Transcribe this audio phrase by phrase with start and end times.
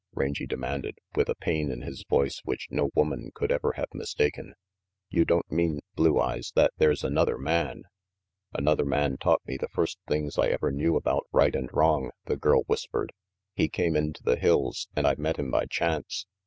[0.15, 4.15] Rangy demanded, with a pain in his voice which no woman could ever have mis
[4.15, 4.55] taken.
[5.11, 7.83] "You don't mean, Blue Eyes, that there's another man
[8.51, 12.63] "Another man taught mejthe first things I ever knew about right and wrong," the girl
[12.65, 13.13] whispered
[13.53, 16.25] "He came into the hills, and I met him by chance.